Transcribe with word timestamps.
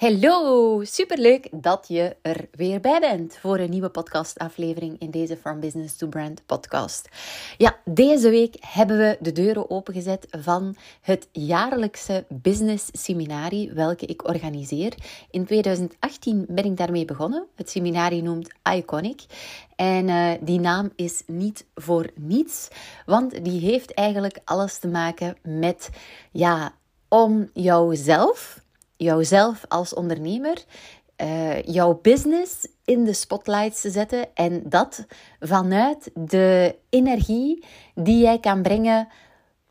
Hallo, 0.00 0.84
superleuk 0.84 1.48
dat 1.50 1.84
je 1.88 2.16
er 2.22 2.48
weer 2.52 2.80
bij 2.80 3.00
bent 3.00 3.36
voor 3.36 3.58
een 3.58 3.70
nieuwe 3.70 3.88
podcastaflevering 3.88 4.98
in 4.98 5.10
deze 5.10 5.36
From 5.36 5.60
Business 5.60 5.96
to 5.96 6.06
Brand 6.06 6.42
podcast. 6.46 7.08
Ja, 7.56 7.76
deze 7.84 8.30
week 8.30 8.56
hebben 8.60 8.98
we 8.98 9.16
de 9.20 9.32
deuren 9.32 9.70
opengezet 9.70 10.26
van 10.30 10.76
het 11.00 11.28
jaarlijkse 11.32 12.24
business 12.28 12.88
seminarie 12.92 13.72
welke 13.72 14.06
ik 14.06 14.28
organiseer. 14.28 14.94
In 15.30 15.44
2018 15.44 16.44
ben 16.48 16.64
ik 16.64 16.76
daarmee 16.76 17.04
begonnen. 17.04 17.46
Het 17.54 17.70
seminarie 17.70 18.22
noemt 18.22 18.50
Iconic. 18.74 19.24
En 19.76 20.08
uh, 20.08 20.30
die 20.40 20.60
naam 20.60 20.90
is 20.96 21.22
niet 21.26 21.66
voor 21.74 22.10
niets, 22.14 22.68
want 23.06 23.44
die 23.44 23.60
heeft 23.60 23.94
eigenlijk 23.94 24.38
alles 24.44 24.78
te 24.78 24.88
maken 24.88 25.36
met 25.42 25.90
ja, 26.30 26.74
om 27.08 27.50
jouzelf 27.52 28.68
jouzelf 29.04 29.64
als 29.68 29.94
ondernemer, 29.94 30.64
uh, 31.16 31.62
jouw 31.62 31.98
business 32.02 32.66
in 32.84 33.04
de 33.04 33.12
spotlights 33.12 33.80
te 33.80 33.90
zetten 33.90 34.34
en 34.34 34.62
dat 34.64 35.06
vanuit 35.40 36.10
de 36.14 36.76
energie 36.90 37.64
die 37.94 38.22
jij 38.22 38.38
kan 38.38 38.62
brengen 38.62 39.08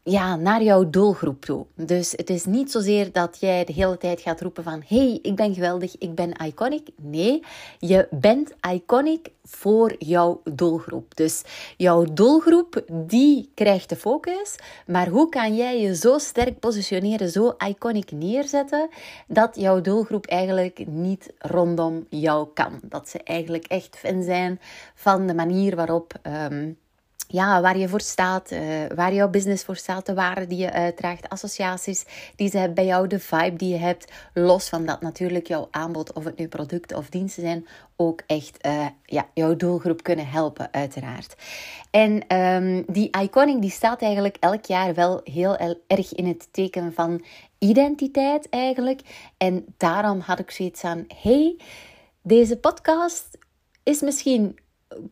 ja, 0.09 0.35
naar 0.35 0.63
jouw 0.63 0.89
doelgroep 0.89 1.45
toe. 1.45 1.65
Dus 1.75 2.11
het 2.11 2.29
is 2.29 2.45
niet 2.45 2.71
zozeer 2.71 3.11
dat 3.11 3.37
jij 3.39 3.65
de 3.65 3.73
hele 3.73 3.97
tijd 3.97 4.21
gaat 4.21 4.41
roepen 4.41 4.63
van 4.63 4.83
hey, 4.87 5.19
ik 5.21 5.35
ben 5.35 5.53
geweldig, 5.53 5.97
ik 5.97 6.15
ben 6.15 6.31
iconic. 6.45 6.87
Nee, 6.95 7.43
je 7.79 8.07
bent 8.11 8.51
iconic 8.71 9.31
voor 9.43 9.95
jouw 9.97 10.41
doelgroep. 10.43 11.15
Dus 11.15 11.43
jouw 11.77 12.03
doelgroep, 12.03 12.83
die 12.91 13.51
krijgt 13.53 13.89
de 13.89 13.95
focus. 13.95 14.55
Maar 14.85 15.07
hoe 15.07 15.29
kan 15.29 15.55
jij 15.55 15.81
je 15.81 15.95
zo 15.95 16.17
sterk 16.17 16.59
positioneren, 16.59 17.29
zo 17.29 17.55
iconic 17.67 18.11
neerzetten, 18.11 18.89
dat 19.27 19.55
jouw 19.55 19.81
doelgroep 19.81 20.25
eigenlijk 20.25 20.87
niet 20.87 21.33
rondom 21.37 22.05
jou 22.09 22.47
kan? 22.53 22.79
Dat 22.83 23.09
ze 23.09 23.23
eigenlijk 23.23 23.65
echt 23.65 23.97
fan 23.97 24.23
zijn 24.23 24.59
van 24.95 25.27
de 25.27 25.33
manier 25.33 25.75
waarop... 25.75 26.13
Um, 26.51 26.77
ja, 27.31 27.61
waar 27.61 27.77
je 27.77 27.89
voor 27.89 28.01
staat, 28.01 28.51
uh, 28.51 28.59
waar 28.95 29.13
jouw 29.13 29.29
business 29.29 29.63
voor 29.63 29.75
staat, 29.75 30.05
de 30.05 30.13
waarden 30.13 30.49
die 30.49 30.57
je 30.57 30.71
uitdraagt, 30.71 31.29
associaties 31.29 32.05
die 32.35 32.49
ze 32.49 32.57
hebben 32.57 32.75
bij 32.75 32.85
jou, 32.85 33.07
de 33.07 33.19
vibe 33.19 33.55
die 33.55 33.69
je 33.69 33.77
hebt. 33.77 34.11
Los 34.33 34.69
van 34.69 34.85
dat 34.85 35.01
natuurlijk 35.01 35.47
jouw 35.47 35.67
aanbod, 35.71 36.13
of 36.13 36.23
het 36.23 36.37
nu 36.37 36.47
producten 36.47 36.97
of 36.97 37.09
diensten 37.09 37.43
zijn, 37.43 37.67
ook 37.95 38.21
echt 38.27 38.65
uh, 38.65 38.85
ja, 39.05 39.27
jouw 39.33 39.55
doelgroep 39.55 40.03
kunnen 40.03 40.27
helpen, 40.27 40.73
uiteraard. 40.73 41.35
En 41.91 42.37
um, 42.37 42.83
die 42.87 43.09
iconic 43.21 43.61
die 43.61 43.71
staat 43.71 44.01
eigenlijk 44.01 44.37
elk 44.39 44.65
jaar 44.65 44.93
wel 44.93 45.21
heel 45.23 45.57
erg 45.87 46.13
in 46.13 46.27
het 46.27 46.47
teken 46.51 46.93
van 46.93 47.23
identiteit 47.57 48.49
eigenlijk. 48.49 49.01
En 49.37 49.65
daarom 49.77 50.19
had 50.19 50.39
ik 50.39 50.51
zoiets 50.51 50.83
aan, 50.83 51.05
hey, 51.21 51.57
deze 52.21 52.57
podcast 52.57 53.37
is 53.83 54.01
misschien 54.01 54.57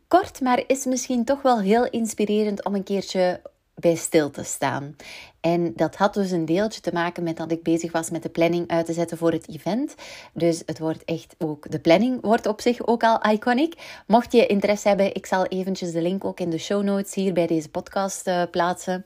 kort, 0.08 0.40
maar 0.40 0.62
is 0.66 0.84
misschien 0.84 1.24
toch 1.24 1.42
wel 1.42 1.60
heel 1.60 1.90
inspirerend 1.90 2.64
om 2.64 2.74
een 2.74 2.82
keertje 2.82 3.40
bij 3.74 3.94
stil 3.94 4.30
te 4.30 4.42
staan. 4.42 4.96
En 5.40 5.72
dat 5.76 5.96
had 5.96 6.14
dus 6.14 6.30
een 6.30 6.44
deeltje 6.44 6.80
te 6.80 6.92
maken 6.92 7.22
met 7.22 7.36
dat 7.36 7.52
ik 7.52 7.62
bezig 7.62 7.92
was 7.92 8.10
met 8.10 8.22
de 8.22 8.28
planning 8.28 8.68
uit 8.68 8.86
te 8.86 8.92
zetten 8.92 9.18
voor 9.18 9.32
het 9.32 9.48
event. 9.48 9.94
Dus 10.32 10.62
het 10.66 10.78
wordt 10.78 11.04
echt 11.04 11.34
ook, 11.38 11.70
de 11.70 11.78
planning 11.78 12.18
wordt 12.20 12.46
op 12.46 12.60
zich 12.60 12.86
ook 12.86 13.02
al 13.02 13.30
iconic. 13.30 14.02
Mocht 14.06 14.32
je 14.32 14.46
interesse 14.46 14.88
hebben, 14.88 15.14
ik 15.14 15.26
zal 15.26 15.46
eventjes 15.46 15.92
de 15.92 16.02
link 16.02 16.24
ook 16.24 16.40
in 16.40 16.50
de 16.50 16.58
show 16.58 16.82
notes 16.82 17.14
hier 17.14 17.32
bij 17.32 17.46
deze 17.46 17.68
podcast 17.68 18.28
uh, 18.28 18.42
plaatsen 18.50 19.04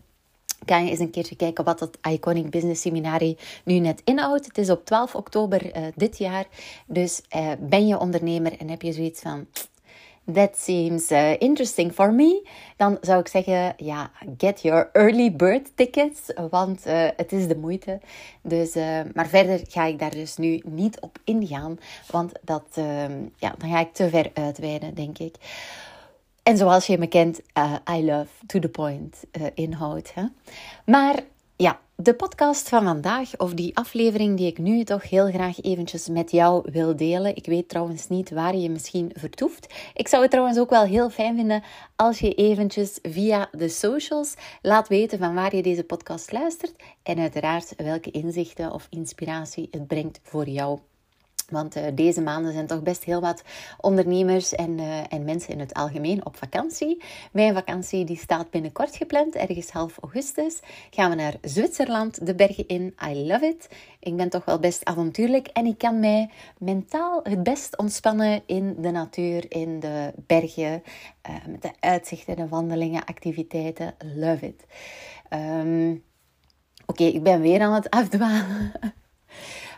kan 0.64 0.84
je 0.84 0.90
eens 0.90 1.00
een 1.00 1.10
keertje 1.10 1.36
kijken 1.36 1.64
wat 1.64 1.80
het 1.80 1.98
Iconic 2.08 2.50
Business 2.50 2.80
Seminari 2.80 3.36
nu 3.64 3.78
net 3.78 4.00
inhoudt. 4.04 4.46
Het 4.46 4.58
is 4.58 4.70
op 4.70 4.84
12 4.84 5.14
oktober 5.14 5.76
uh, 5.76 5.86
dit 5.94 6.18
jaar. 6.18 6.46
Dus 6.86 7.22
uh, 7.36 7.50
ben 7.60 7.86
je 7.86 7.98
ondernemer 7.98 8.58
en 8.58 8.68
heb 8.68 8.82
je 8.82 8.92
zoiets 8.92 9.20
van 9.20 9.46
that 10.32 10.58
seems 10.58 11.10
uh, 11.10 11.40
interesting 11.40 11.92
for 11.92 12.12
me, 12.12 12.48
dan 12.76 12.98
zou 13.00 13.20
ik 13.20 13.28
zeggen, 13.28 13.74
ja, 13.76 14.10
get 14.36 14.62
your 14.62 14.88
early 14.92 15.32
bird 15.32 15.76
tickets, 15.76 16.20
want 16.50 16.86
uh, 16.86 17.08
het 17.16 17.32
is 17.32 17.46
de 17.48 17.56
moeite. 17.56 18.00
Dus, 18.42 18.76
uh, 18.76 19.00
maar 19.14 19.28
verder 19.28 19.60
ga 19.68 19.84
ik 19.84 19.98
daar 19.98 20.10
dus 20.10 20.36
nu 20.36 20.62
niet 20.64 21.00
op 21.00 21.18
ingaan, 21.24 21.78
want 22.10 22.32
dat, 22.42 22.66
ehm, 22.74 23.12
ja, 23.36 23.54
dan 23.58 23.70
ga 23.70 23.80
ik 23.80 23.92
te 23.92 24.08
ver 24.08 24.30
uitweiden, 24.34 24.94
denk 24.94 25.18
ik. 25.18 25.34
En 26.42 26.56
zoals 26.56 26.86
je 26.86 26.98
me 26.98 27.06
kent, 27.06 27.40
I 27.90 28.04
love 28.04 28.28
to 28.46 28.58
the 28.58 28.68
point 28.68 29.24
inhoud. 29.54 30.14
Hè? 30.14 30.24
Maar 30.84 31.22
ja, 31.62 31.80
de 31.96 32.14
podcast 32.14 32.68
van 32.68 32.84
vandaag, 32.84 33.38
of 33.38 33.54
die 33.54 33.76
aflevering 33.76 34.36
die 34.36 34.46
ik 34.46 34.58
nu 34.58 34.84
toch 34.84 35.10
heel 35.10 35.30
graag 35.30 35.60
eventjes 35.60 36.08
met 36.08 36.30
jou 36.30 36.70
wil 36.72 36.96
delen. 36.96 37.36
Ik 37.36 37.46
weet 37.46 37.68
trouwens 37.68 38.08
niet 38.08 38.30
waar 38.30 38.56
je 38.56 38.70
misschien 38.70 39.10
vertoeft. 39.14 39.74
Ik 39.94 40.08
zou 40.08 40.22
het 40.22 40.30
trouwens 40.30 40.58
ook 40.58 40.70
wel 40.70 40.84
heel 40.84 41.10
fijn 41.10 41.36
vinden 41.36 41.62
als 41.96 42.18
je 42.18 42.34
eventjes 42.34 42.98
via 43.02 43.48
de 43.52 43.68
socials 43.68 44.34
laat 44.62 44.88
weten 44.88 45.18
van 45.18 45.34
waar 45.34 45.56
je 45.56 45.62
deze 45.62 45.84
podcast 45.84 46.32
luistert. 46.32 46.74
En 47.02 47.18
uiteraard 47.18 47.74
welke 47.76 48.10
inzichten 48.10 48.72
of 48.72 48.86
inspiratie 48.90 49.68
het 49.70 49.86
brengt 49.86 50.20
voor 50.22 50.48
jou 50.48 50.78
want 51.52 51.76
uh, 51.76 51.82
deze 51.94 52.20
maanden 52.20 52.52
zijn 52.52 52.66
toch 52.66 52.82
best 52.82 53.04
heel 53.04 53.20
wat 53.20 53.42
ondernemers 53.80 54.54
en, 54.54 54.78
uh, 54.78 55.12
en 55.12 55.24
mensen 55.24 55.52
in 55.52 55.60
het 55.60 55.74
algemeen 55.74 56.26
op 56.26 56.36
vakantie. 56.36 57.02
Mijn 57.32 57.54
vakantie 57.54 58.04
die 58.04 58.16
staat 58.16 58.50
binnenkort 58.50 58.96
gepland, 58.96 59.34
ergens 59.34 59.70
half 59.70 59.98
augustus. 59.98 60.60
Gaan 60.90 61.10
we 61.10 61.16
naar 61.16 61.34
Zwitserland, 61.42 62.26
de 62.26 62.34
bergen 62.34 62.68
in. 62.68 62.94
I 63.08 63.26
love 63.26 63.46
it. 63.46 63.68
Ik 64.00 64.16
ben 64.16 64.28
toch 64.28 64.44
wel 64.44 64.58
best 64.58 64.84
avontuurlijk 64.84 65.46
en 65.46 65.66
ik 65.66 65.78
kan 65.78 66.00
mij 66.00 66.30
mentaal 66.58 67.20
het 67.22 67.42
best 67.42 67.76
ontspannen 67.76 68.42
in 68.46 68.74
de 68.78 68.90
natuur, 68.90 69.44
in 69.48 69.80
de 69.80 70.12
bergen, 70.26 70.82
uh, 71.28 71.34
met 71.48 71.62
de 71.62 71.70
uitzichten, 71.80 72.36
de 72.36 72.48
wandelingen, 72.48 73.04
activiteiten. 73.04 73.94
Love 74.14 74.46
it. 74.46 74.64
Um, 75.30 76.02
Oké, 76.86 77.04
ik 77.04 77.22
ben 77.22 77.40
weer 77.40 77.60
aan 77.60 77.72
het 77.72 77.90
afdwalen. 77.90 78.72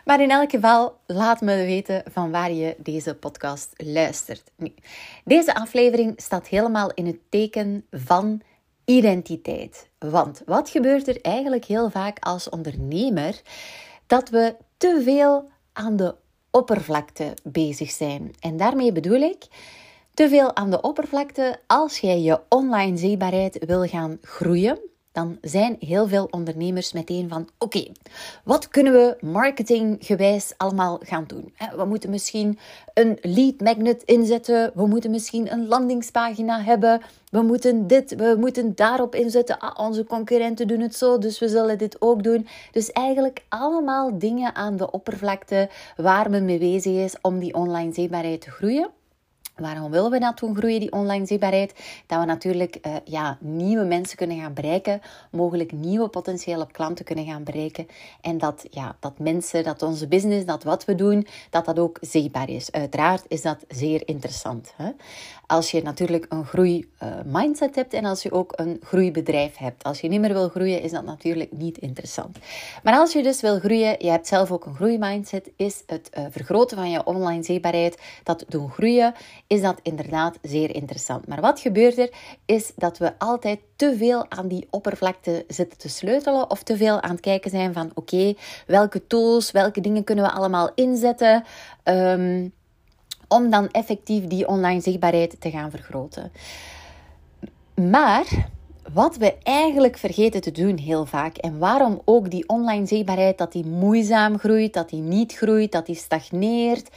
Maar 0.05 0.21
in 0.21 0.31
elk 0.31 0.51
geval, 0.51 0.97
laat 1.05 1.41
me 1.41 1.55
weten 1.55 2.03
van 2.11 2.31
waar 2.31 2.51
je 2.51 2.75
deze 2.77 3.15
podcast 3.15 3.73
luistert. 3.77 4.51
Deze 5.23 5.55
aflevering 5.55 6.13
staat 6.15 6.47
helemaal 6.47 6.91
in 6.93 7.05
het 7.05 7.19
teken 7.29 7.85
van 7.91 8.41
identiteit. 8.85 9.89
Want 9.99 10.41
wat 10.45 10.69
gebeurt 10.69 11.07
er 11.07 11.21
eigenlijk 11.21 11.65
heel 11.65 11.89
vaak 11.89 12.19
als 12.19 12.49
ondernemer? 12.49 13.41
Dat 14.07 14.29
we 14.29 14.55
te 14.77 15.01
veel 15.03 15.49
aan 15.73 15.95
de 15.95 16.15
oppervlakte 16.51 17.33
bezig 17.43 17.91
zijn. 17.91 18.33
En 18.39 18.57
daarmee 18.57 18.91
bedoel 18.91 19.21
ik 19.21 19.47
te 20.13 20.29
veel 20.29 20.55
aan 20.55 20.69
de 20.69 20.81
oppervlakte 20.81 21.59
als 21.67 21.99
jij 21.99 22.19
je 22.19 22.39
online 22.49 22.97
zichtbaarheid 22.97 23.65
wil 23.65 23.83
gaan 23.83 24.17
groeien 24.21 24.79
dan 25.15 25.37
zijn 25.41 25.75
heel 25.79 26.07
veel 26.07 26.27
ondernemers 26.31 26.93
meteen 26.93 27.29
van: 27.29 27.49
oké, 27.57 27.85
wat 28.43 28.67
kunnen 28.67 28.93
we 28.93 29.17
marketinggewijs 29.21 30.53
allemaal 30.57 30.99
gaan 31.03 31.23
doen? 31.27 31.53
We 31.75 31.85
moeten 31.85 32.09
misschien 32.09 32.59
een 32.93 33.17
lead 33.21 33.59
magnet 33.59 34.03
inzetten, 34.03 34.71
we 34.73 34.87
moeten 34.87 35.11
misschien 35.11 35.51
een 35.51 35.67
landingspagina 35.67 36.61
hebben, 36.61 37.01
we 37.31 37.41
moeten 37.41 37.87
dit, 37.87 38.15
we 38.15 38.35
moeten 38.39 38.75
daarop 38.75 39.15
inzetten. 39.15 39.59
Ah, 39.59 39.79
onze 39.79 40.03
concurrenten 40.03 40.67
doen 40.67 40.79
het 40.79 40.95
zo, 40.95 41.17
dus 41.17 41.39
we 41.39 41.47
zullen 41.47 41.77
dit 41.77 42.01
ook 42.01 42.23
doen. 42.23 42.47
Dus 42.71 42.91
eigenlijk 42.91 43.45
allemaal 43.49 44.19
dingen 44.19 44.55
aan 44.55 44.77
de 44.77 44.91
oppervlakte 44.91 45.69
waar 45.97 46.29
men 46.29 46.45
mee 46.45 46.59
bezig 46.59 46.93
is 46.93 47.15
om 47.21 47.39
die 47.39 47.53
online 47.53 47.93
zichtbaarheid 47.93 48.41
te 48.41 48.51
groeien. 48.51 48.89
Waarom 49.55 49.91
willen 49.91 50.11
we 50.11 50.19
dat 50.19 50.41
groeien, 50.53 50.79
die 50.79 50.91
online 50.91 51.25
zichtbaarheid? 51.25 51.73
Dat 52.07 52.19
we 52.19 52.25
natuurlijk 52.25 52.77
uh, 52.81 52.95
ja, 53.03 53.37
nieuwe 53.39 53.83
mensen 53.83 54.17
kunnen 54.17 54.39
gaan 54.39 54.53
bereiken, 54.53 55.01
mogelijk 55.31 55.71
nieuwe 55.71 56.07
potentiële 56.07 56.67
klanten 56.71 57.05
kunnen 57.05 57.25
gaan 57.25 57.43
bereiken. 57.43 57.87
En 58.21 58.37
dat, 58.37 58.65
ja, 58.69 58.95
dat 58.99 59.19
mensen, 59.19 59.63
dat 59.63 59.81
onze 59.81 60.07
business, 60.07 60.45
dat 60.45 60.63
wat 60.63 60.85
we 60.85 60.95
doen, 60.95 61.27
dat 61.49 61.65
dat 61.65 61.79
ook 61.79 61.97
zichtbaar 62.01 62.49
is. 62.49 62.71
Uiteraard 62.71 63.23
is 63.27 63.41
dat 63.41 63.65
zeer 63.67 64.07
interessant. 64.07 64.73
Hè? 64.75 64.89
Als 65.47 65.71
je 65.71 65.81
natuurlijk 65.81 66.25
een 66.29 66.45
groei 66.45 66.89
uh, 67.03 67.09
mindset 67.25 67.75
hebt 67.75 67.93
en 67.93 68.05
als 68.05 68.23
je 68.23 68.31
ook 68.31 68.53
een 68.55 68.79
groeibedrijf 68.83 69.57
hebt. 69.57 69.83
Als 69.83 70.01
je 70.01 70.07
niet 70.07 70.19
meer 70.19 70.33
wil 70.33 70.49
groeien, 70.49 70.81
is 70.81 70.91
dat 70.91 71.05
natuurlijk 71.05 71.51
niet 71.51 71.77
interessant. 71.77 72.37
Maar 72.83 72.93
als 72.93 73.13
je 73.13 73.23
dus 73.23 73.41
wil 73.41 73.59
groeien, 73.59 73.95
je 73.99 74.09
hebt 74.09 74.27
zelf 74.27 74.51
ook 74.51 74.65
een 74.65 74.75
groeimindset, 74.75 75.51
is 75.55 75.83
het 75.85 76.09
uh, 76.17 76.25
vergroten 76.29 76.77
van 76.77 76.89
je 76.89 77.03
online 77.03 77.43
zichtbaarheid, 77.43 78.01
dat 78.23 78.45
doen 78.47 78.69
groeien 78.69 79.13
is 79.47 79.61
dat 79.61 79.79
inderdaad 79.81 80.37
zeer 80.41 80.75
interessant. 80.75 81.27
Maar 81.27 81.41
wat 81.41 81.59
gebeurt 81.59 81.97
er, 81.97 82.09
is 82.45 82.71
dat 82.75 82.97
we 82.97 83.19
altijd 83.19 83.59
te 83.75 83.95
veel 83.97 84.31
aan 84.31 84.47
die 84.47 84.67
oppervlakte 84.69 85.45
zitten 85.47 85.77
te 85.77 85.89
sleutelen 85.89 86.49
of 86.49 86.63
te 86.63 86.77
veel 86.77 87.01
aan 87.01 87.11
het 87.11 87.19
kijken 87.19 87.51
zijn 87.51 87.73
van 87.73 87.91
oké, 87.93 88.33
welke 88.67 89.07
tools, 89.07 89.51
welke 89.51 89.81
dingen 89.81 90.03
kunnen 90.03 90.25
we 90.25 90.31
allemaal 90.31 90.71
inzetten 90.75 91.43
um, 91.83 92.53
om 93.27 93.49
dan 93.49 93.69
effectief 93.71 94.27
die 94.27 94.47
online 94.47 94.81
zichtbaarheid 94.81 95.35
te 95.39 95.49
gaan 95.49 95.71
vergroten. 95.71 96.31
Maar 97.75 98.47
wat 98.93 99.17
we 99.17 99.37
eigenlijk 99.43 99.97
vergeten 99.97 100.41
te 100.41 100.51
doen 100.51 100.77
heel 100.77 101.05
vaak 101.05 101.37
en 101.37 101.57
waarom 101.57 102.01
ook 102.05 102.31
die 102.31 102.49
online 102.49 102.85
zichtbaarheid 102.85 103.37
dat 103.37 103.51
die 103.51 103.65
moeizaam 103.65 104.39
groeit, 104.39 104.73
dat 104.73 104.89
die 104.89 105.01
niet 105.01 105.33
groeit, 105.33 105.71
dat 105.71 105.85
die 105.85 105.95
stagneert, 105.95 106.89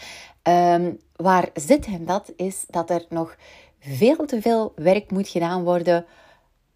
Um, 0.48 1.00
waar 1.16 1.50
zit 1.54 1.86
hem 1.86 2.04
dat? 2.04 2.32
Is 2.36 2.64
dat 2.68 2.90
er 2.90 3.04
nog 3.08 3.36
veel 3.78 4.26
te 4.26 4.42
veel 4.42 4.72
werk 4.76 5.10
moet 5.10 5.28
gedaan 5.28 5.64
worden 5.64 6.06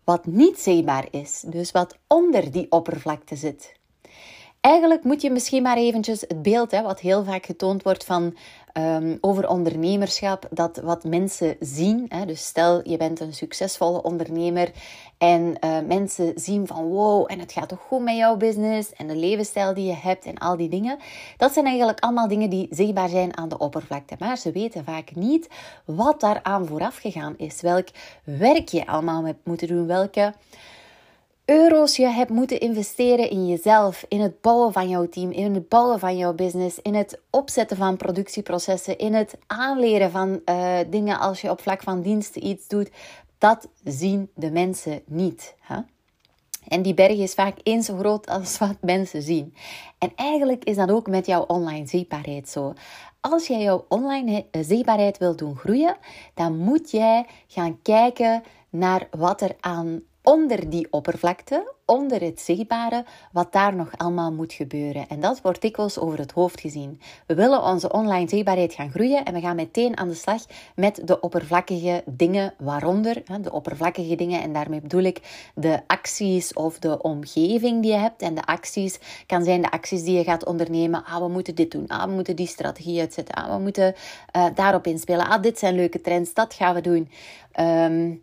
wat 0.05 0.27
niet 0.27 0.59
zichtbaar 0.59 1.07
is. 1.11 1.45
Dus 1.47 1.71
wat 1.71 1.99
onder 2.07 2.51
die 2.51 2.67
oppervlakte 2.71 3.37
zit. 3.37 3.81
Eigenlijk 4.63 5.05
moet 5.05 5.23
je 5.23 5.31
misschien 5.31 5.63
maar 5.63 5.77
eventjes 5.77 6.21
het 6.21 6.43
beeld, 6.43 6.71
hè, 6.71 6.83
wat 6.83 7.01
heel 7.01 7.25
vaak 7.25 7.47
getoond 7.47 7.83
wordt 7.83 8.05
van 8.05 8.37
um, 8.75 9.19
over 9.21 9.49
ondernemerschap, 9.49 10.47
dat 10.51 10.77
wat 10.77 11.05
mensen 11.05 11.57
zien. 11.61 12.07
Hè, 12.09 12.27
dus 12.27 12.45
stel 12.45 12.89
je 12.89 12.97
bent 12.97 13.21
een 13.21 13.33
succesvolle 13.33 14.03
ondernemer 14.03 14.71
en 15.19 15.57
uh, 15.65 15.79
mensen 15.87 16.33
zien 16.35 16.67
van 16.67 16.85
wow, 16.85 17.25
en 17.31 17.39
het 17.39 17.53
gaat 17.53 17.69
toch 17.69 17.81
goed 17.81 18.01
met 18.01 18.17
jouw 18.17 18.37
business 18.37 18.93
en 18.93 19.07
de 19.07 19.17
levensstijl 19.17 19.75
die 19.75 19.87
je 19.87 19.97
hebt 19.97 20.25
en 20.25 20.39
al 20.39 20.57
die 20.57 20.69
dingen. 20.69 20.99
Dat 21.37 21.53
zijn 21.53 21.67
eigenlijk 21.67 22.01
allemaal 22.01 22.29
dingen 22.29 22.51
die 22.51 22.67
zichtbaar 22.71 23.09
zijn 23.09 23.37
aan 23.37 23.49
de 23.49 23.59
oppervlakte. 23.59 24.15
Maar 24.19 24.37
ze 24.37 24.53
weten 24.53 24.85
vaak 24.85 25.15
niet 25.15 25.49
wat 25.85 26.21
daaraan 26.21 26.67
vooraf 26.67 26.97
gegaan 26.97 27.35
is. 27.37 27.61
Welk 27.61 27.89
werk 28.25 28.69
je 28.69 28.87
allemaal 28.87 29.25
hebt 29.25 29.47
moeten 29.47 29.69
doen, 29.69 29.87
welke 29.87 30.33
euro's 31.45 31.97
je 31.97 32.07
hebt 32.07 32.31
moeten 32.31 32.61
investeren 32.61 33.31
in 33.31 33.47
jezelf, 33.47 34.05
in 34.09 34.21
het 34.21 34.41
bouwen 34.41 34.73
van 34.73 34.89
jouw 34.89 35.09
team, 35.09 35.31
in 35.31 35.55
het 35.55 35.69
bouwen 35.69 35.99
van 35.99 36.17
jouw 36.17 36.33
business, 36.33 36.79
in 36.83 36.95
het 36.95 37.21
opzetten 37.31 37.77
van 37.77 37.97
productieprocessen, 37.97 38.99
in 38.99 39.15
het 39.15 39.35
aanleren 39.47 40.11
van 40.11 40.41
uh, 40.45 40.79
dingen 40.89 41.19
als 41.19 41.41
je 41.41 41.51
op 41.51 41.61
vlak 41.61 41.83
van 41.83 42.03
diensten 42.03 42.47
iets 42.47 42.69
doet, 42.69 42.91
dat 43.39 43.69
zien 43.85 44.31
de 44.35 44.51
mensen 44.51 45.03
niet. 45.07 45.55
Hè? 45.61 45.77
En 46.69 46.83
die 46.83 46.95
berg 46.95 47.19
is 47.19 47.35
vaak 47.35 47.57
eens 47.63 47.87
zo 47.87 47.97
groot 47.97 48.27
als 48.27 48.59
wat 48.59 48.77
mensen 48.81 49.23
zien. 49.23 49.55
En 49.99 50.13
eigenlijk 50.17 50.65
is 50.65 50.77
dat 50.77 50.91
ook 50.91 51.07
met 51.07 51.27
jouw 51.27 51.43
online 51.43 51.87
zichtbaarheid 51.87 52.49
zo. 52.49 52.73
Als 53.21 53.47
jij 53.47 53.63
jouw 53.63 53.85
online 53.89 54.45
zichtbaarheid 54.61 55.19
wil 55.19 55.37
doen 55.37 55.57
groeien, 55.57 55.97
dan 56.35 56.57
moet 56.57 56.91
jij 56.91 57.27
gaan 57.47 57.83
kijken 57.83 58.43
naar 58.71 59.09
wat 59.11 59.41
er 59.41 59.57
aan 59.61 60.03
onder 60.23 60.71
die 60.71 60.87
oppervlakte, 60.91 61.73
onder 61.87 62.21
het 62.21 62.41
zichtbare, 62.41 63.05
wat 63.33 63.53
daar 63.53 63.75
nog 63.75 63.91
allemaal 63.97 64.33
moet 64.33 64.53
gebeuren. 64.53 65.09
En 65.09 65.21
dat 65.21 65.41
wordt 65.41 65.61
dikwijls 65.61 65.99
over 65.99 66.19
het 66.19 66.33
hoofd 66.33 66.61
gezien. 66.61 67.01
We 67.27 67.35
willen 67.35 67.63
onze 67.63 67.93
online 67.93 68.29
zichtbaarheid 68.29 68.73
gaan 68.75 68.91
groeien 68.91 69.25
en 69.25 69.35
we 69.35 69.41
gaan 69.41 69.57
meteen 69.57 69.97
aan 69.97 70.09
de 70.09 70.15
slag 70.15 70.43
met 70.75 71.01
de 71.05 71.21
oppervlakkige 71.21 72.03
dingen, 72.07 72.55
waaronder 72.59 73.23
de 73.41 73.53
oppervlakkige 73.53 74.15
dingen. 74.15 74.43
En 74.43 74.53
daarmee 74.53 74.81
bedoel 74.81 75.03
ik 75.03 75.51
de 75.55 75.81
acties 75.87 76.53
of 76.53 76.79
de 76.79 77.03
omgeving 77.03 77.83
die 77.83 77.93
je 77.93 77.99
hebt. 77.99 78.23
En 78.23 78.35
de 78.35 78.47
acties 78.47 78.99
kan 79.27 79.45
zijn 79.45 79.63
de 79.63 79.71
acties 79.71 80.03
die 80.03 80.17
je 80.17 80.25
gaat 80.25 80.45
ondernemen. 80.45 81.05
Ah, 81.05 81.19
we 81.19 81.29
moeten 81.29 81.55
dit 81.55 81.71
doen. 81.71 81.89
Ah, 81.89 82.05
we 82.05 82.11
moeten 82.11 82.37
die 82.37 82.47
strategie 82.47 83.01
uitzetten. 83.01 83.35
Ah, 83.35 83.57
we 83.57 83.63
moeten 83.63 83.95
uh, 84.37 84.47
daarop 84.55 84.87
inspelen. 84.87 85.29
Ah, 85.29 85.43
dit 85.43 85.59
zijn 85.59 85.75
leuke 85.75 86.01
trends. 86.01 86.35
Dat 86.35 86.55
gaan 86.55 86.75
we 86.75 86.81
doen. 86.81 87.09
Um, 87.61 88.23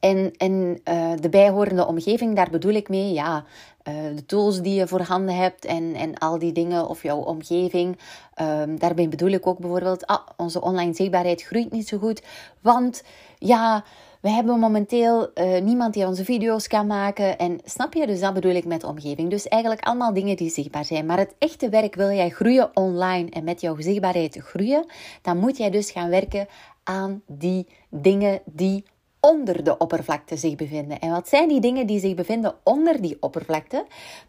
en, 0.00 0.32
en 0.36 0.80
uh, 0.84 1.12
de 1.20 1.28
bijhorende 1.28 1.86
omgeving, 1.86 2.36
daar 2.36 2.50
bedoel 2.50 2.72
ik 2.72 2.88
mee, 2.88 3.12
ja, 3.12 3.44
uh, 3.88 3.94
de 4.16 4.26
tools 4.26 4.60
die 4.60 4.74
je 4.74 4.86
voorhanden 4.86 5.36
hebt 5.36 5.64
en, 5.64 5.94
en 5.94 6.14
al 6.14 6.38
die 6.38 6.52
dingen 6.52 6.88
of 6.88 7.02
jouw 7.02 7.18
omgeving. 7.18 7.98
Um, 8.40 8.78
daarbij 8.78 9.08
bedoel 9.08 9.30
ik 9.30 9.46
ook 9.46 9.58
bijvoorbeeld, 9.58 10.06
ah, 10.06 10.26
onze 10.36 10.60
online 10.60 10.94
zichtbaarheid 10.94 11.42
groeit 11.42 11.72
niet 11.72 11.88
zo 11.88 11.98
goed, 11.98 12.22
want 12.60 13.02
ja, 13.38 13.84
we 14.20 14.32
hebben 14.32 14.58
momenteel 14.58 15.30
uh, 15.34 15.60
niemand 15.60 15.94
die 15.94 16.06
onze 16.06 16.24
video's 16.24 16.66
kan 16.66 16.86
maken. 16.86 17.38
En 17.38 17.60
snap 17.64 17.94
je? 17.94 18.06
Dus 18.06 18.20
dat 18.20 18.34
bedoel 18.34 18.54
ik 18.54 18.64
met 18.64 18.84
omgeving. 18.84 19.30
Dus 19.30 19.48
eigenlijk 19.48 19.84
allemaal 19.84 20.12
dingen 20.12 20.36
die 20.36 20.50
zichtbaar 20.50 20.84
zijn. 20.84 21.06
Maar 21.06 21.18
het 21.18 21.34
echte 21.38 21.68
werk 21.68 21.94
wil 21.94 22.10
jij 22.10 22.30
groeien 22.30 22.70
online 22.74 23.30
en 23.30 23.44
met 23.44 23.60
jouw 23.60 23.76
zichtbaarheid 23.78 24.36
groeien, 24.36 24.86
dan 25.22 25.38
moet 25.38 25.56
jij 25.56 25.70
dus 25.70 25.90
gaan 25.90 26.10
werken 26.10 26.46
aan 26.84 27.22
die 27.26 27.66
dingen 27.90 28.40
die 28.44 28.84
onder 29.26 29.64
de 29.64 29.78
oppervlakte 29.78 30.36
zich 30.36 30.54
bevinden. 30.54 30.98
En 31.00 31.10
wat 31.10 31.28
zijn 31.28 31.48
die 31.48 31.60
dingen 31.60 31.86
die 31.86 32.00
zich 32.00 32.14
bevinden 32.14 32.54
onder 32.62 33.00
die 33.00 33.16
oppervlakte? 33.20 33.86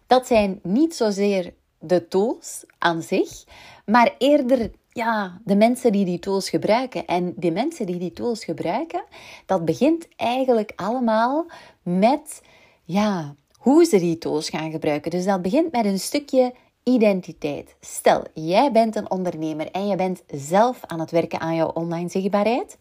Dat 0.07 0.27
zijn 0.27 0.59
niet 0.63 0.95
zozeer 0.95 1.53
de 1.79 2.07
tools 2.07 2.63
aan 2.77 3.01
zich, 3.01 3.43
maar 3.85 4.15
eerder 4.17 4.71
ja, 4.89 5.41
de 5.43 5.55
mensen 5.55 5.91
die 5.91 6.05
die 6.05 6.19
tools 6.19 6.49
gebruiken. 6.49 7.05
En 7.05 7.33
die 7.35 7.51
mensen 7.51 7.85
die 7.85 7.97
die 7.97 8.13
tools 8.13 8.43
gebruiken, 8.43 9.03
dat 9.45 9.65
begint 9.65 10.07
eigenlijk 10.15 10.73
allemaal 10.75 11.45
met 11.83 12.41
ja, 12.83 13.35
hoe 13.57 13.85
ze 13.85 13.99
die 13.99 14.17
tools 14.17 14.49
gaan 14.49 14.71
gebruiken. 14.71 15.11
Dus 15.11 15.25
dat 15.25 15.41
begint 15.41 15.71
met 15.71 15.85
een 15.85 15.99
stukje 15.99 16.53
identiteit. 16.83 17.75
Stel, 17.79 18.23
jij 18.33 18.71
bent 18.71 18.95
een 18.95 19.11
ondernemer 19.11 19.71
en 19.71 19.87
je 19.87 19.95
bent 19.95 20.23
zelf 20.27 20.79
aan 20.85 20.99
het 20.99 21.11
werken 21.11 21.39
aan 21.39 21.55
jouw 21.55 21.71
online 21.73 22.09
zichtbaarheid 22.09 22.77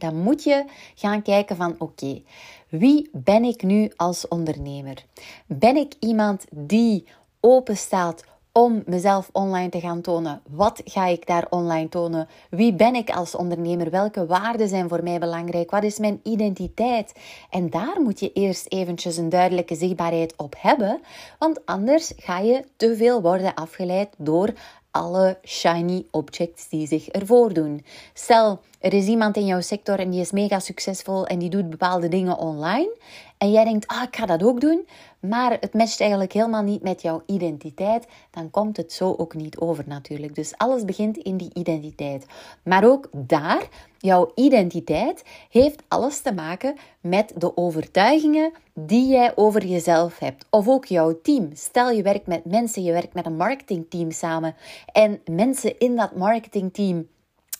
dan 0.00 0.22
moet 0.22 0.42
je 0.42 0.64
gaan 0.94 1.22
kijken 1.22 1.56
van 1.56 1.74
oké, 1.78 2.22
wie 2.68 3.10
ben 3.12 3.44
ik 3.44 3.62
nu 3.62 3.92
als 3.96 4.28
ondernemer? 4.28 5.04
Ben 5.46 5.76
ik 5.76 5.94
iemand 6.00 6.44
die 6.50 7.06
open 7.40 7.76
staat 7.76 8.24
om 8.52 8.82
mezelf 8.86 9.28
online 9.32 9.68
te 9.68 9.80
gaan 9.80 10.00
tonen? 10.00 10.42
Wat 10.48 10.80
ga 10.84 11.06
ik 11.06 11.26
daar 11.26 11.46
online 11.50 11.88
tonen? 11.88 12.28
Wie 12.50 12.74
ben 12.74 12.94
ik 12.94 13.10
als 13.10 13.34
ondernemer? 13.34 13.90
Welke 13.90 14.26
waarden 14.26 14.68
zijn 14.68 14.88
voor 14.88 15.02
mij 15.02 15.18
belangrijk? 15.18 15.70
Wat 15.70 15.82
is 15.82 15.98
mijn 15.98 16.20
identiteit? 16.22 17.12
En 17.50 17.70
daar 17.70 18.00
moet 18.00 18.20
je 18.20 18.32
eerst 18.32 18.66
eventjes 18.68 19.16
een 19.16 19.28
duidelijke 19.28 19.74
zichtbaarheid 19.74 20.34
op 20.36 20.54
hebben, 20.58 21.00
want 21.38 21.66
anders 21.66 22.12
ga 22.16 22.38
je 22.38 22.64
te 22.76 22.96
veel 22.96 23.22
worden 23.22 23.54
afgeleid 23.54 24.08
door 24.16 24.52
alle 24.98 25.38
shiny 25.44 26.06
objects 26.10 26.68
die 26.68 26.86
zich 26.86 27.08
ervoor 27.08 27.52
doen. 27.52 27.84
Stel, 28.14 28.60
er 28.80 28.94
is 28.94 29.06
iemand 29.06 29.36
in 29.36 29.46
jouw 29.46 29.60
sector 29.60 29.98
en 29.98 30.10
die 30.10 30.20
is 30.20 30.32
mega 30.32 30.58
succesvol 30.60 31.26
en 31.26 31.38
die 31.38 31.50
doet 31.50 31.70
bepaalde 31.70 32.08
dingen 32.08 32.38
online. 32.38 32.90
En 33.38 33.50
jij 33.50 33.64
denkt, 33.64 33.86
ah, 33.86 34.02
ik 34.02 34.16
ga 34.16 34.26
dat 34.26 34.42
ook 34.42 34.60
doen. 34.60 34.86
Maar 35.20 35.56
het 35.60 35.74
matcht 35.74 36.00
eigenlijk 36.00 36.32
helemaal 36.32 36.62
niet 36.62 36.82
met 36.82 37.02
jouw 37.02 37.22
identiteit. 37.26 38.06
Dan 38.30 38.50
komt 38.50 38.76
het 38.76 38.92
zo 38.92 39.14
ook 39.16 39.34
niet 39.34 39.58
over 39.58 39.84
natuurlijk. 39.86 40.34
Dus 40.34 40.56
alles 40.56 40.84
begint 40.84 41.16
in 41.16 41.36
die 41.36 41.50
identiteit. 41.54 42.26
Maar 42.62 42.84
ook 42.84 43.08
daar, 43.12 43.68
jouw 43.98 44.32
identiteit 44.34 45.24
heeft 45.50 45.82
alles 45.88 46.20
te 46.20 46.32
maken 46.32 46.76
met 47.00 47.32
de 47.36 47.56
overtuigingen 47.56 48.52
die 48.74 49.06
jij 49.06 49.32
over 49.36 49.66
jezelf 49.66 50.18
hebt. 50.18 50.46
Of 50.50 50.68
ook 50.68 50.84
jouw 50.84 51.20
team. 51.22 51.50
Stel 51.54 51.90
je 51.90 52.02
werkt 52.02 52.26
met 52.26 52.44
mensen, 52.44 52.82
je 52.82 52.92
werkt 52.92 53.14
met 53.14 53.26
een 53.26 53.36
marketingteam 53.36 54.10
samen. 54.10 54.54
En 54.92 55.20
mensen 55.30 55.78
in 55.78 55.96
dat 55.96 56.16
marketingteam 56.16 57.08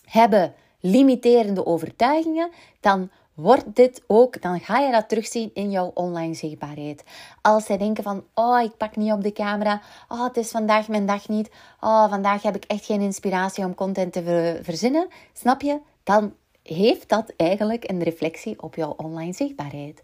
hebben 0.05 0.53
limiterende 0.79 1.65
overtuigingen, 1.65 2.49
dan 2.79 3.09
wordt 3.39 3.75
dit 3.75 4.01
ook, 4.07 4.41
dan 4.41 4.59
ga 4.59 4.79
je 4.79 4.91
dat 4.91 5.09
terugzien 5.09 5.51
in 5.53 5.71
jouw 5.71 5.91
online 5.93 6.33
zichtbaarheid. 6.33 7.03
Als 7.41 7.65
zij 7.65 7.77
denken 7.77 8.03
van, 8.03 8.23
oh, 8.33 8.61
ik 8.61 8.77
pak 8.77 8.95
niet 8.95 9.11
op 9.11 9.23
de 9.23 9.33
camera, 9.33 9.81
oh, 10.07 10.23
het 10.23 10.37
is 10.37 10.51
vandaag 10.51 10.87
mijn 10.87 11.05
dag 11.05 11.27
niet, 11.27 11.49
oh, 11.79 12.09
vandaag 12.09 12.41
heb 12.41 12.55
ik 12.55 12.63
echt 12.65 12.85
geen 12.85 13.01
inspiratie 13.01 13.65
om 13.65 13.75
content 13.75 14.13
te 14.13 14.59
verzinnen, 14.63 15.07
snap 15.33 15.61
je? 15.61 15.79
Dan 16.03 16.33
heeft 16.63 17.09
dat 17.09 17.33
eigenlijk 17.37 17.89
een 17.89 18.03
reflectie 18.03 18.61
op 18.61 18.75
jouw 18.75 18.93
online 18.97 19.33
zichtbaarheid. 19.33 20.01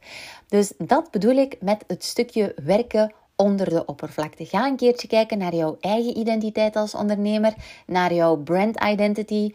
Dus 0.47 0.73
dat 0.77 1.11
bedoel 1.11 1.35
ik 1.35 1.57
met 1.61 1.83
het 1.87 2.03
stukje 2.03 2.55
werken 2.63 3.13
onder 3.35 3.69
de 3.69 3.85
oppervlakte. 3.85 4.45
Ga 4.45 4.65
een 4.65 4.75
keertje 4.75 5.07
kijken 5.07 5.37
naar 5.37 5.55
jouw 5.55 5.77
eigen 5.79 6.17
identiteit 6.17 6.75
als 6.75 6.95
ondernemer, 6.95 7.53
naar 7.87 8.13
jouw 8.13 8.35
brand 8.35 8.83
identity, 8.83 9.53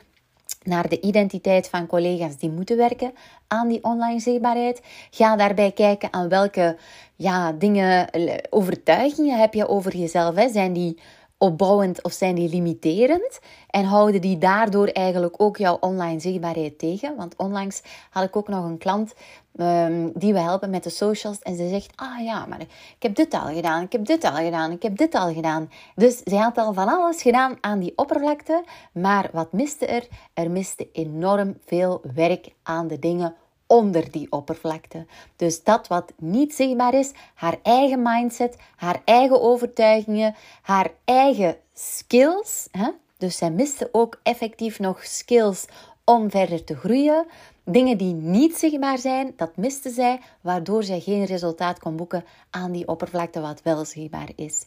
naar 0.63 0.89
de 0.89 1.01
identiteit 1.01 1.69
van 1.69 1.87
collega's 1.87 2.37
die 2.37 2.51
moeten 2.51 2.77
werken 2.77 3.13
aan 3.47 3.69
die 3.69 3.85
online 3.85 4.21
zichtbaarheid. 4.21 4.83
Ga 5.11 5.37
daarbij 5.37 5.73
kijken 5.73 6.13
aan 6.13 6.29
welke 6.29 6.77
ja, 7.17 7.53
dingen, 7.53 8.09
overtuigingen 8.51 9.39
heb 9.39 9.55
je 9.55 9.69
over 9.69 9.97
jezelf. 9.97 10.35
Hè? 10.35 10.49
Zijn 10.49 10.73
die 10.73 10.99
opbouwend 11.41 12.03
of 12.03 12.13
zijn 12.13 12.35
die 12.35 12.49
limiterend? 12.49 13.41
En 13.71 13.85
houden 13.85 14.21
die 14.21 14.39
daardoor 14.39 14.87
eigenlijk 14.87 15.35
ook 15.37 15.57
jouw 15.57 15.77
online 15.81 16.21
zichtbaarheid 16.21 16.79
tegen? 16.79 17.17
Want 17.17 17.37
onlangs 17.37 17.83
had 18.11 18.25
ik 18.25 18.37
ook 18.37 18.49
nog 18.49 18.65
een 18.65 18.79
klant 18.79 19.15
Ehm, 19.57 20.09
die 20.15 20.33
we 20.33 20.39
helpen 20.39 20.71
met 20.71 20.85
de 20.85 20.91
socials. 20.91 21.39
En 21.39 21.57
ze 21.57 21.69
zegt, 21.69 21.93
ah 21.97 22.25
ja, 22.25 22.47
maar 22.47 22.61
ik 22.61 22.69
heb 22.99 23.15
dit 23.15 23.35
al 23.35 23.55
gedaan, 23.55 23.83
ik 23.83 23.93
heb 23.93 24.07
dit 24.07 24.25
al 24.25 24.35
gedaan, 24.35 24.71
ik 24.71 24.83
heb 24.83 24.97
dit 24.97 25.15
al 25.15 25.33
gedaan. 25.33 25.71
Dus 25.95 26.19
ze 26.25 26.37
had 26.37 26.59
al 26.59 26.73
van 26.73 26.89
alles 26.89 27.23
gedaan 27.23 27.57
aan 27.61 27.79
die 27.79 27.93
oppervlakte. 27.97 28.65
Maar 28.93 29.29
wat 29.33 29.53
miste 29.53 29.87
er? 29.87 30.09
Er 30.35 30.51
miste 30.51 30.89
enorm 30.93 31.59
veel 31.67 32.01
werk 32.15 32.49
aan 32.63 32.89
de 32.89 32.99
dingen 32.99 33.35
onder 33.71 34.11
die 34.11 34.27
oppervlakte. 34.33 35.07
Dus 35.37 35.63
dat 35.63 35.89
wat 35.89 36.13
niet 36.17 36.55
zichtbaar 36.55 36.95
is, 36.95 37.13
haar 37.35 37.59
eigen 37.63 38.03
mindset, 38.03 38.57
haar 38.77 39.03
eigen 39.05 39.41
overtuigingen, 39.43 40.35
haar 40.63 40.91
eigen 41.05 41.57
skills. 41.75 42.69
Hè? 42.71 42.89
Dus 43.19 43.37
zij 43.37 43.51
miste 43.51 43.89
ook 43.93 44.21
effectief 44.23 44.79
nog 44.79 45.05
skills 45.05 45.67
om 46.05 46.31
verder 46.31 46.65
te 46.65 46.77
groeien. 46.77 47.27
Dingen 47.65 47.99
die 47.99 48.15
niet 48.15 48.57
zichtbaar 48.57 48.99
zijn, 48.99 49.33
dat 49.37 49.57
miste 49.57 49.91
zij, 49.91 50.21
waardoor 50.41 50.83
zij 50.83 51.01
geen 51.01 51.25
resultaat 51.25 51.79
kon 51.79 51.97
boeken 51.97 52.25
aan 52.51 52.73
die 52.73 52.89
oppervlakte 52.89 53.41
wat 53.41 53.63
wel 53.63 53.85
zichtbaar 53.85 54.29
is. 54.37 54.67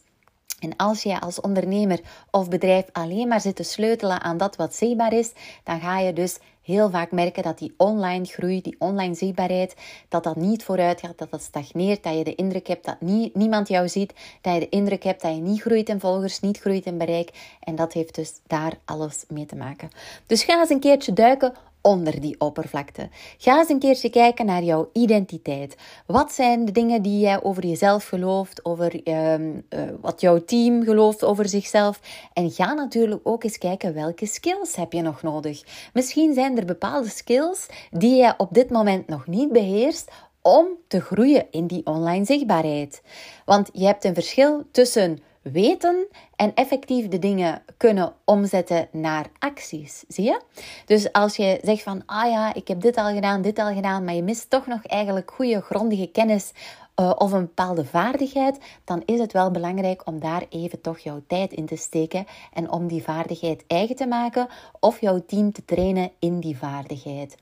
En 0.60 0.76
als 0.76 1.02
jij 1.02 1.18
als 1.18 1.40
ondernemer 1.40 2.00
of 2.30 2.48
bedrijf 2.48 2.84
alleen 2.92 3.28
maar 3.28 3.40
zit 3.40 3.56
te 3.56 3.62
sleutelen 3.62 4.20
aan 4.20 4.36
dat 4.36 4.56
wat 4.56 4.74
zichtbaar 4.74 5.12
is, 5.12 5.32
dan 5.64 5.80
ga 5.80 5.98
je 5.98 6.12
dus 6.12 6.38
heel 6.64 6.90
vaak 6.90 7.10
merken 7.10 7.42
dat 7.42 7.58
die 7.58 7.74
online 7.76 8.24
groei, 8.24 8.60
die 8.60 8.76
online 8.78 9.14
zichtbaarheid, 9.14 9.74
dat 10.08 10.24
dat 10.24 10.36
niet 10.36 10.64
vooruit 10.64 11.00
gaat, 11.00 11.18
dat 11.18 11.30
dat 11.30 11.42
stagneert, 11.42 12.02
dat 12.02 12.16
je 12.16 12.24
de 12.24 12.34
indruk 12.34 12.66
hebt 12.66 12.84
dat 12.84 13.00
niemand 13.34 13.68
jou 13.68 13.88
ziet, 13.88 14.12
dat 14.40 14.54
je 14.54 14.60
de 14.60 14.68
indruk 14.68 15.02
hebt 15.02 15.22
dat 15.22 15.34
je 15.34 15.40
niet 15.40 15.60
groeit 15.60 15.88
in 15.88 16.00
volgers, 16.00 16.40
niet 16.40 16.60
groeit 16.60 16.86
in 16.86 16.98
bereik. 16.98 17.56
En 17.60 17.74
dat 17.74 17.92
heeft 17.92 18.14
dus 18.14 18.32
daar 18.46 18.72
alles 18.84 19.24
mee 19.28 19.46
te 19.46 19.56
maken. 19.56 19.90
Dus 20.26 20.44
ga 20.44 20.60
eens 20.60 20.70
een 20.70 20.80
keertje 20.80 21.12
duiken 21.12 21.54
onder 21.84 22.20
die 22.20 22.34
oppervlakte. 22.38 23.08
Ga 23.38 23.58
eens 23.58 23.68
een 23.68 23.78
keertje 23.78 24.10
kijken 24.10 24.46
naar 24.46 24.62
jouw 24.62 24.90
identiteit. 24.92 25.76
Wat 26.06 26.32
zijn 26.32 26.64
de 26.64 26.72
dingen 26.72 27.02
die 27.02 27.20
jij 27.20 27.42
over 27.42 27.66
jezelf 27.66 28.06
gelooft, 28.06 28.64
over 28.64 29.02
ehm, 29.02 29.50
eh, 29.68 29.80
wat 30.00 30.20
jouw 30.20 30.44
team 30.44 30.82
gelooft 30.82 31.24
over 31.24 31.48
zichzelf? 31.48 32.00
En 32.32 32.50
ga 32.50 32.72
natuurlijk 32.72 33.20
ook 33.22 33.44
eens 33.44 33.58
kijken 33.58 33.94
welke 33.94 34.26
skills 34.26 34.76
heb 34.76 34.92
je 34.92 35.02
nog 35.02 35.22
nodig. 35.22 35.62
Misschien 35.92 36.34
zijn 36.34 36.58
er 36.58 36.64
bepaalde 36.64 37.08
skills 37.08 37.66
die 37.90 38.16
jij 38.16 38.34
op 38.36 38.48
dit 38.54 38.70
moment 38.70 39.06
nog 39.08 39.26
niet 39.26 39.52
beheerst 39.52 40.10
om 40.42 40.66
te 40.88 41.00
groeien 41.00 41.46
in 41.50 41.66
die 41.66 41.86
online 41.86 42.24
zichtbaarheid. 42.24 43.02
Want 43.44 43.70
je 43.72 43.86
hebt 43.86 44.04
een 44.04 44.14
verschil 44.14 44.64
tussen 44.70 45.18
weten 45.52 46.06
en 46.36 46.54
effectief 46.54 47.08
de 47.08 47.18
dingen 47.18 47.62
kunnen 47.76 48.12
omzetten 48.24 48.88
naar 48.92 49.26
acties. 49.38 50.04
Zie 50.08 50.24
je? 50.24 50.40
Dus 50.86 51.12
als 51.12 51.36
je 51.36 51.58
zegt 51.62 51.82
van, 51.82 52.02
ah 52.06 52.30
ja, 52.30 52.54
ik 52.54 52.68
heb 52.68 52.80
dit 52.80 52.96
al 52.96 53.14
gedaan, 53.14 53.42
dit 53.42 53.58
al 53.58 53.74
gedaan, 53.74 54.04
maar 54.04 54.14
je 54.14 54.22
mist 54.22 54.50
toch 54.50 54.66
nog 54.66 54.84
eigenlijk 54.86 55.30
goede, 55.30 55.60
grondige 55.60 56.06
kennis 56.06 56.52
uh, 57.00 57.12
of 57.16 57.32
een 57.32 57.40
bepaalde 57.40 57.84
vaardigheid, 57.84 58.58
dan 58.84 59.02
is 59.04 59.18
het 59.18 59.32
wel 59.32 59.50
belangrijk 59.50 60.06
om 60.06 60.20
daar 60.20 60.46
even 60.48 60.80
toch 60.80 60.98
jouw 60.98 61.22
tijd 61.26 61.52
in 61.52 61.66
te 61.66 61.76
steken 61.76 62.26
en 62.52 62.70
om 62.70 62.86
die 62.86 63.02
vaardigheid 63.02 63.64
eigen 63.66 63.96
te 63.96 64.06
maken 64.06 64.48
of 64.80 65.00
jouw 65.00 65.24
team 65.26 65.52
te 65.52 65.64
trainen 65.64 66.10
in 66.18 66.40
die 66.40 66.58
vaardigheid. 66.58 67.36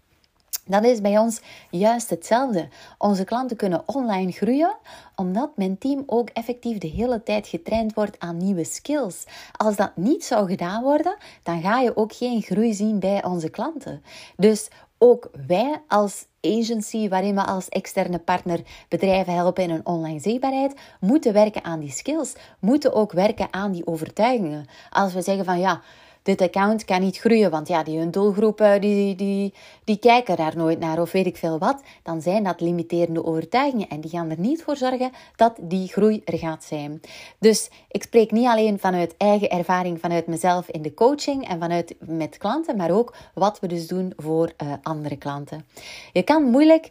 Dat 0.67 0.85
is 0.85 1.01
bij 1.01 1.19
ons 1.19 1.41
juist 1.71 2.11
hetzelfde. 2.11 2.69
Onze 2.99 3.25
klanten 3.25 3.57
kunnen 3.57 3.83
online 3.87 4.33
groeien 4.33 4.77
omdat 5.15 5.57
mijn 5.57 5.79
team 5.79 6.03
ook 6.07 6.29
effectief 6.29 6.79
de 6.79 6.89
hele 6.89 7.23
tijd 7.23 7.47
getraind 7.47 7.95
wordt 7.95 8.19
aan 8.19 8.37
nieuwe 8.37 8.65
skills. 8.65 9.25
Als 9.57 9.77
dat 9.77 9.97
niet 9.97 10.25
zou 10.25 10.49
gedaan 10.49 10.83
worden, 10.83 11.17
dan 11.43 11.61
ga 11.61 11.81
je 11.81 11.97
ook 11.97 12.13
geen 12.13 12.43
groei 12.43 12.75
zien 12.75 12.99
bij 12.99 13.25
onze 13.25 13.49
klanten. 13.49 14.03
Dus 14.37 14.69
ook 14.99 15.31
wij 15.47 15.83
als 15.89 16.27
agency, 16.41 17.09
waarin 17.09 17.35
we 17.35 17.45
als 17.45 17.69
externe 17.69 18.19
partner 18.19 18.61
bedrijven 18.89 19.35
helpen 19.35 19.63
in 19.63 19.71
hun 19.71 19.87
online 19.87 20.21
zichtbaarheid, 20.21 20.75
moeten 21.01 21.33
werken 21.33 21.65
aan 21.65 21.81
die 21.81 21.91
skills, 21.91 22.33
moeten 22.59 22.93
ook 22.93 23.13
werken 23.13 23.49
aan 23.51 23.73
die 23.73 23.87
overtuigingen. 23.87 24.67
Als 24.91 25.13
we 25.13 25.23
zeggen 25.23 25.45
van 25.45 25.59
ja, 25.59 25.81
dit 26.23 26.41
account 26.41 26.85
kan 26.85 27.01
niet 27.01 27.19
groeien, 27.19 27.51
want 27.51 27.69
ja, 27.69 27.83
die 27.83 27.99
hun 27.99 28.11
doelgroepen 28.11 28.81
die, 28.81 29.15
die, 29.15 29.55
die 29.85 29.99
kijken 29.99 30.37
daar 30.37 30.57
nooit 30.57 30.79
naar 30.79 31.01
of 31.01 31.13
weet 31.13 31.27
ik 31.27 31.37
veel 31.37 31.59
wat, 31.59 31.83
dan 32.03 32.23
zijn 32.23 32.45
dat 32.45 32.61
limiterende 32.61 33.25
overtuigingen 33.25 33.89
en 33.89 34.01
die 34.01 34.11
gaan 34.11 34.31
er 34.31 34.39
niet 34.39 34.63
voor 34.63 34.77
zorgen 34.77 35.11
dat 35.37 35.57
die 35.61 35.89
groei 35.89 36.23
er 36.25 36.39
gaat 36.39 36.65
zijn. 36.65 37.01
Dus 37.39 37.71
ik 37.89 38.03
spreek 38.03 38.31
niet 38.31 38.47
alleen 38.47 38.79
vanuit 38.79 39.17
eigen 39.17 39.51
ervaring, 39.51 40.01
vanuit 40.01 40.27
mezelf 40.27 40.69
in 40.69 40.83
de 40.83 40.95
coaching 40.95 41.49
en 41.49 41.61
vanuit 41.61 41.95
met 41.99 42.39
klanten, 42.39 42.77
maar 42.77 42.91
ook 42.91 43.15
wat 43.35 43.61
we 43.61 43.67
dus 43.67 43.87
doen 43.87 44.13
voor 44.17 44.53
uh, 44.63 44.73
andere 44.83 45.17
klanten. 45.17 45.67
Je 46.13 46.23
kan 46.23 46.43
moeilijk, 46.43 46.89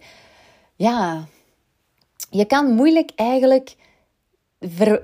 ja, 0.76 1.26
je 2.30 2.46
kan 2.46 2.74
moeilijk 2.74 3.12
eigenlijk 3.16 3.76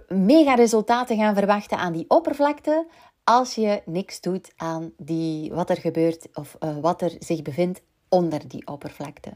mega 0.08 0.54
resultaten 0.54 1.18
gaan 1.18 1.36
verwachten 1.36 1.78
aan 1.78 1.94
die 1.94 2.06
oppervlakte 2.08 2.86
als 3.30 3.56
je 3.56 3.82
niks 3.86 4.22
doet 4.22 4.52
aan 4.56 4.92
die, 4.98 5.54
wat 5.54 5.70
er 5.70 5.78
gebeurt 5.78 6.28
of 6.34 6.56
uh, 6.60 6.78
wat 6.80 7.02
er 7.02 7.16
zich 7.20 7.42
bevindt 7.42 7.82
onder 8.10 8.48
die 8.48 8.68
oppervlakte. 8.68 9.32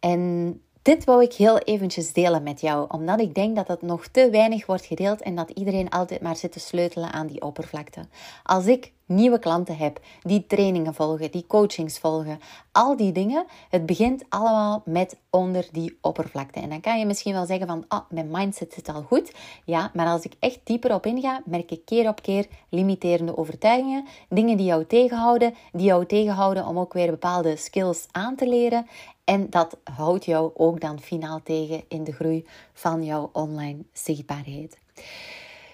En 0.00 0.62
dit 0.82 1.04
wou 1.04 1.22
ik 1.22 1.32
heel 1.32 1.58
eventjes 1.58 2.12
delen 2.12 2.42
met 2.42 2.60
jou, 2.60 2.86
omdat 2.88 3.20
ik 3.20 3.34
denk 3.34 3.56
dat 3.56 3.68
het 3.68 3.82
nog 3.82 4.06
te 4.06 4.30
weinig 4.30 4.66
wordt 4.66 4.84
gedeeld 4.84 5.22
en 5.22 5.34
dat 5.34 5.50
iedereen 5.50 5.90
altijd 5.90 6.20
maar 6.20 6.36
zit 6.36 6.52
te 6.52 6.60
sleutelen 6.60 7.12
aan 7.12 7.26
die 7.26 7.42
oppervlakte. 7.42 8.00
Als 8.42 8.66
ik 8.66 8.92
nieuwe 9.06 9.38
klanten 9.38 9.76
heb, 9.76 10.00
die 10.22 10.46
trainingen 10.46 10.94
volgen, 10.94 11.30
die 11.30 11.46
coachings 11.46 11.98
volgen, 11.98 12.40
al 12.72 12.96
die 12.96 13.12
dingen, 13.12 13.44
het 13.68 13.86
begint 13.86 14.24
allemaal 14.28 14.82
met 14.84 15.16
onder 15.30 15.68
die 15.72 15.98
oppervlakte. 16.00 16.60
En 16.60 16.68
dan 16.68 16.80
kan 16.80 16.98
je 16.98 17.06
misschien 17.06 17.32
wel 17.32 17.46
zeggen 17.46 17.66
van, 17.66 17.84
oh, 17.88 18.00
mijn 18.08 18.30
mindset 18.30 18.72
zit 18.72 18.88
al 18.88 19.02
goed. 19.02 19.32
Ja, 19.64 19.90
maar 19.94 20.06
als 20.06 20.22
ik 20.22 20.32
echt 20.38 20.60
dieper 20.64 20.94
op 20.94 21.06
inga, 21.06 21.42
merk 21.44 21.70
ik 21.70 21.84
keer 21.84 22.08
op 22.08 22.22
keer 22.22 22.46
limiterende 22.68 23.36
overtuigingen, 23.36 24.04
dingen 24.28 24.56
die 24.56 24.66
jou 24.66 24.86
tegenhouden, 24.86 25.54
die 25.72 25.86
jou 25.86 26.06
tegenhouden 26.06 26.66
om 26.66 26.78
ook 26.78 26.92
weer 26.92 27.10
bepaalde 27.10 27.56
skills 27.56 28.06
aan 28.10 28.36
te 28.36 28.48
leren. 28.48 28.86
En 29.24 29.50
dat 29.50 29.76
houdt 29.84 30.24
jou 30.24 30.50
ook 30.54 30.80
dan 30.80 31.00
finaal 31.00 31.40
tegen 31.42 31.82
in 31.88 32.04
de 32.04 32.12
groei 32.12 32.46
van 32.72 33.04
jouw 33.04 33.30
online 33.32 33.84
zichtbaarheid. 33.92 34.78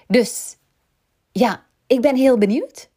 Dus 0.07 0.57
ja, 1.33 1.65
ik 1.87 2.01
ben 2.01 2.17
heel 2.17 2.39
benieuwd 2.39 2.90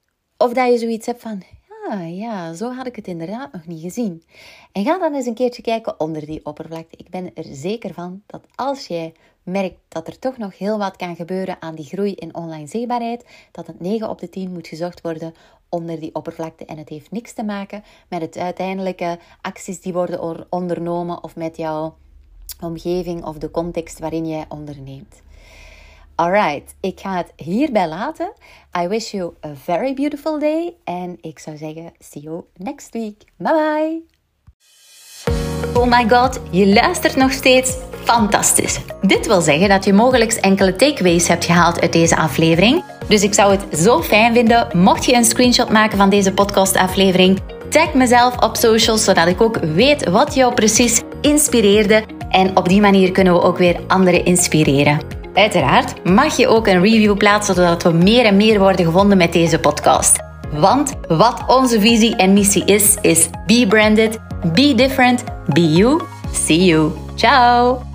of 0.44 0.54
dat 0.54 0.72
je 0.72 0.78
zoiets 0.78 1.06
hebt 1.06 1.22
van, 1.22 1.42
ja, 1.70 2.00
ja, 2.02 2.54
zo 2.54 2.72
had 2.72 2.88
ik 2.88 2.96
het 2.96 3.08
inderdaad 3.08 3.52
nog 3.52 3.68
niet 3.68 3.82
gezien. 3.82 4.24
En 4.72 4.84
ga 4.84 5.00
dan 5.00 5.16
eens 5.16 5.26
een 5.26 5.34
keertje 5.34 5.62
kijken 5.62 6.00
onder 6.00 6.26
die 6.26 6.46
oppervlakte. 6.46 6.98
Ik 6.98 7.10
ben 7.10 7.32
er 7.34 7.46
zeker 7.52 7.94
van 7.94 8.22
dat 8.26 8.42
als 8.56 8.88
jij 8.88 9.14
merkt 9.44 9.80
dat 9.88 10.08
er 10.08 10.20
toch 10.20 10.38
nog 10.38 10.58
heel 10.58 10.78
wat 10.78 10.96
kan 10.96 11.16
gebeuren 11.16 11.58
aan 11.60 11.76
die 11.76 11.86
groei 11.86 12.14
in 12.14 12.36
online 12.36 12.68
zichtbaarheid, 12.68 13.26
dat 13.52 13.68
het 13.68 13.80
9 13.80 14.10
op 14.10 14.20
de 14.20 14.30
10 14.30 14.52
moet 14.52 14.68
gezocht 14.68 15.02
worden 15.02 15.34
onder 15.70 16.00
die 16.00 16.16
oppervlakte. 16.16 16.66
En 16.66 16.78
het 16.78 16.90
heeft 16.90 17.12
niks 17.12 17.34
te 17.34 17.44
maken 17.44 17.84
met 18.10 18.22
het 18.22 18.38
uiteindelijke 18.38 19.20
acties 19.42 19.82
die 19.82 19.94
worden 19.94 20.48
ondernomen 20.50 21.24
of 21.24 21.36
met 21.36 21.58
jouw 21.58 21.96
omgeving 22.62 23.26
of 23.26 23.38
de 23.38 23.52
context 23.52 24.00
waarin 24.00 24.28
jij 24.28 24.46
onderneemt. 24.50 25.22
Alright, 26.24 26.76
ik 26.80 27.00
ga 27.00 27.18
het 27.18 27.32
hierbij 27.36 27.88
laten. 27.88 28.32
I 28.84 28.88
wish 28.88 29.12
you 29.12 29.34
a 29.46 29.50
very 29.64 29.94
beautiful 29.94 30.40
day. 30.40 30.74
En 30.84 31.18
ik 31.22 31.40
zou 31.40 31.58
zeggen, 31.58 31.92
see 32.00 32.22
you 32.22 32.44
next 32.58 32.94
week. 32.94 33.24
Bye 33.38 33.54
bye. 33.54 34.02
Oh 35.82 35.90
my 35.90 36.10
god, 36.10 36.40
je 36.52 36.74
luistert 36.74 37.16
nog 37.16 37.32
steeds. 37.32 37.78
Fantastisch. 38.04 38.80
Dit 39.02 39.28
wil 39.28 39.42
zeggen 39.42 39.70
dat 39.70 39.86
je 39.86 39.94
mogelijk 39.94 40.34
enkele 40.34 40.76
takeaways 40.76 41.28
hebt 41.28 41.46
gehaald 41.46 41.82
uit 41.82 41.94
deze 41.94 42.16
aflevering. 42.16 42.84
Dus 43.08 43.24
ik 43.24 43.34
zou 43.34 43.52
het 43.52 43.80
zo 43.80 44.02
fijn 44.02 44.34
vinden 44.34 44.68
mocht 44.78 45.06
je 45.06 45.14
een 45.14 45.26
screenshot 45.26 45.70
maken 45.70 45.98
van 45.98 46.10
deze 46.10 46.34
podcastaflevering. 46.34 47.40
Tag 47.70 47.94
mezelf 47.94 48.38
op 48.38 48.56
socials 48.56 49.04
zodat 49.04 49.28
ik 49.28 49.42
ook 49.42 49.58
weet 49.58 50.10
wat 50.10 50.34
jou 50.34 50.54
precies 50.54 51.02
inspireerde. 51.22 52.04
En 52.30 52.58
op 52.58 52.70
die 52.70 52.82
manier 52.82 53.12
kunnen 53.12 53.34
we 53.34 53.42
ook 53.42 53.58
weer 53.58 53.80
anderen 53.88 54.26
inspireren. 54.26 55.13
Uiteraard 55.34 56.04
mag 56.04 56.38
je 56.38 56.48
ook 56.48 56.68
een 56.68 56.82
review 56.82 57.18
plaatsen 57.18 57.56
zodat 57.56 57.84
we 57.84 57.92
meer 57.92 58.26
en 58.26 58.38
meer 58.38 58.60
worden 58.60 58.86
gevonden 58.86 59.18
met 59.18 59.34
deze 59.34 59.60
podcast. 59.60 60.20
Want 60.52 60.94
wat 61.08 61.44
onze 61.48 61.80
visie 61.80 62.16
en 62.16 62.34
missie 62.34 62.66
is, 62.66 62.98
is 63.02 63.30
be 63.46 63.66
branded, 63.70 64.20
be 64.54 64.74
different, 64.76 65.24
be 65.54 65.74
you. 65.74 66.02
See 66.32 66.64
you. 66.64 66.92
Ciao! 67.16 67.93